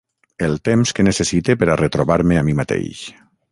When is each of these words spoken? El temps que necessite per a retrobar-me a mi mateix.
El 0.45 0.55
temps 0.69 0.93
que 0.99 1.05
necessite 1.09 1.57
per 1.65 1.69
a 1.73 1.77
retrobar-me 1.83 2.43
a 2.43 2.45
mi 2.51 2.59
mateix. 2.63 3.07